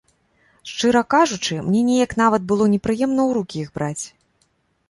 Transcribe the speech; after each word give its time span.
Шчыра 0.69 1.03
кажучы, 1.15 1.59
мне 1.67 1.81
неяк 1.89 2.11
нават 2.23 2.41
было 2.53 2.65
непрыемна 2.73 3.21
ў 3.29 3.39
рукі 3.39 3.55
іх 3.67 3.73
браць. 3.77 4.05